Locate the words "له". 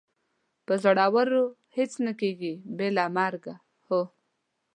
2.97-3.05